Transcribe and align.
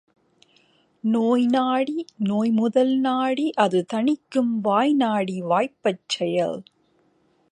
நோய்நாடி 1.03 2.05
நோய்முதல் 2.17 2.95
நாடி 2.99 3.51
அது 3.51 3.85
தணிக்கும் 3.93 4.53
வாய்நாடி 4.63 5.37
வாய்ப்பச் 5.43 6.03
செயல். 6.07 6.63